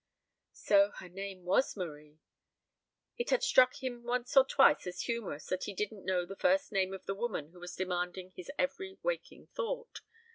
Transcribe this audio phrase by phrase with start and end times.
[0.57, 2.17] So her name was Marie.
[3.19, 6.71] It had struck him once or twice as humorous that he didn't know the first
[6.71, 10.01] name of the woman who was demanding his every waking thought.